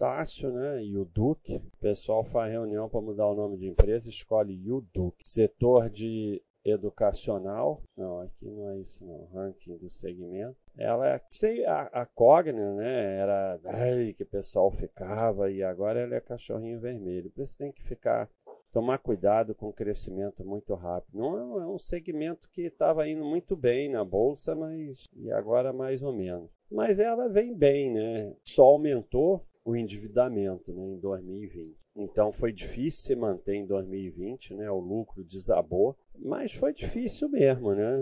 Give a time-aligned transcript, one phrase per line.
[0.00, 1.56] Estácio, né, e o Duque.
[1.56, 5.28] O pessoal faz reunião para mudar o nome de empresa, escolhe o Duque.
[5.28, 10.56] Setor de educacional, não, aqui não é isso não, ranking do segmento.
[10.76, 16.00] Ela é, sei, a, a Cogna, né, era ai, que o pessoal ficava e agora
[16.00, 17.30] ela é cachorrinho vermelho.
[17.30, 18.26] Por isso tem que ficar
[18.72, 21.18] tomar cuidado com o crescimento muito rápido.
[21.18, 26.02] Não é, um segmento que estava indo muito bem na bolsa, mas e agora mais
[26.02, 26.48] ou menos.
[26.70, 28.32] Mas ela vem bem, né?
[28.44, 31.76] Só aumentou o endividamento né, em 2020.
[31.96, 34.70] Então foi difícil se manter em 2020, né?
[34.70, 37.92] O lucro desabou, mas foi difícil mesmo, né?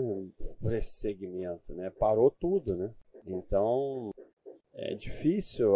[0.59, 1.89] Por esse segmento, né?
[1.89, 2.93] Parou tudo, né?
[3.25, 4.13] Então
[4.75, 5.73] é difícil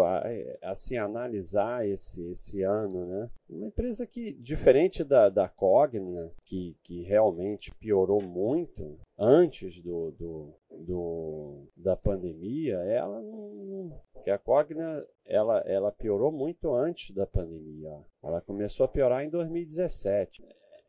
[0.61, 3.29] assim analisar esse, esse ano, né?
[3.49, 10.53] Uma empresa que, diferente da, da Cogna, que, que realmente piorou muito antes do, do,
[10.71, 13.99] do da pandemia, ela não.
[14.23, 17.99] Que a Cogna ela, ela piorou muito antes da pandemia.
[18.23, 20.43] Ela começou a piorar em 2017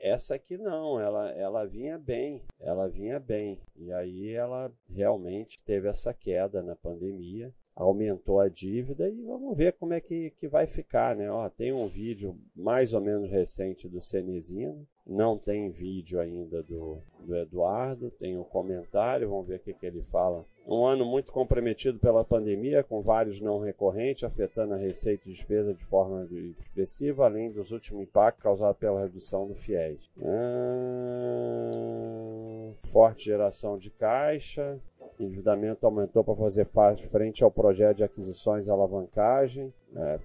[0.05, 3.59] essa aqui não, ela, ela vinha bem, ela vinha bem.
[3.75, 9.73] E aí ela realmente teve essa queda na pandemia aumentou a dívida e vamos ver
[9.73, 11.31] como é que, que vai ficar, né?
[11.31, 16.99] Ó, tem um vídeo mais ou menos recente do Cenezino, não tem vídeo ainda do,
[17.21, 20.47] do Eduardo, tem um comentário, vamos ver o que, que ele fala.
[20.67, 25.75] Um ano muito comprometido pela pandemia, com vários não recorrentes, afetando a receita e despesa
[25.75, 26.27] de forma
[26.59, 30.09] expressiva, além dos últimos impactos causados pela redução do FIES.
[30.23, 31.71] Ah,
[32.85, 34.81] forte geração de caixa,
[35.23, 36.67] endividamento aumentou para fazer
[37.11, 40.19] frente ao projeto de aquisições e alavancagem, é,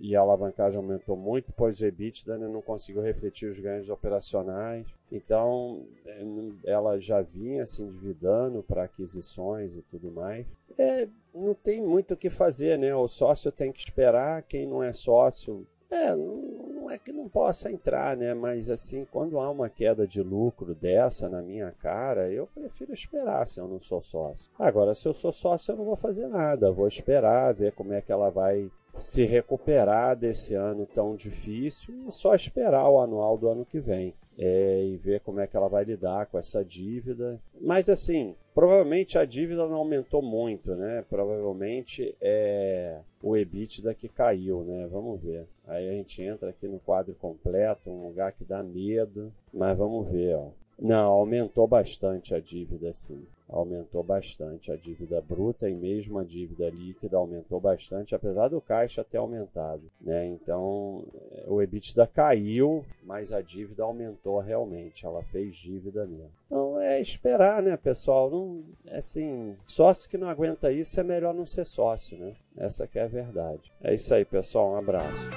[0.00, 4.86] e a alavancagem aumentou muito, pois o EBITDA né, não conseguiu refletir os ganhos operacionais.
[5.10, 6.22] Então, é,
[6.64, 10.46] ela já vinha se endividando para aquisições e tudo mais.
[10.78, 12.94] É, não tem muito o que fazer, né?
[12.94, 16.53] O sócio tem que esperar, quem não é sócio é, não
[16.90, 18.34] é que não possa entrar, né?
[18.34, 23.46] Mas assim, quando há uma queda de lucro dessa na minha cara, eu prefiro esperar
[23.46, 24.50] se eu não sou sócio.
[24.58, 26.70] Agora, se eu sou sócio, eu não vou fazer nada.
[26.70, 32.12] Vou esperar, ver como é que ela vai se recuperar desse ano tão difícil e
[32.12, 34.14] só esperar o anual do ano que vem.
[34.36, 37.40] É, e ver como é que ela vai lidar com essa dívida.
[37.60, 41.04] Mas assim, provavelmente a dívida não aumentou muito, né?
[41.08, 44.88] Provavelmente é o EBITDA que caiu, né?
[44.90, 45.46] Vamos ver.
[45.68, 50.10] Aí a gente entra aqui no quadro completo, um lugar que dá medo, mas vamos
[50.10, 50.48] ver, ó.
[50.78, 53.24] Não, aumentou bastante a dívida, sim.
[53.48, 59.04] Aumentou bastante a dívida bruta e mesmo a dívida líquida aumentou bastante, apesar do caixa
[59.04, 59.82] ter aumentado.
[60.00, 60.26] Né?
[60.26, 65.06] Então, eh, o EBITDA caiu, mas a dívida aumentou realmente.
[65.06, 66.30] Ela fez dívida mesmo.
[66.46, 68.30] Então, é esperar, né, pessoal?
[68.30, 72.34] Não, assim, sócio que não aguenta isso é melhor não ser sócio, né?
[72.56, 73.70] Essa que é a verdade.
[73.82, 74.72] É isso aí, pessoal.
[74.72, 75.30] Um abraço.